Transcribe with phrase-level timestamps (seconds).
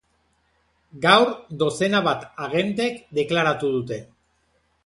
[1.03, 1.29] Gaur
[1.63, 4.01] dozena bat agentek deklaratu dute.